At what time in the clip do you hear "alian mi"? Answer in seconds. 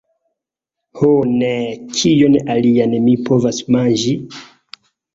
2.57-3.17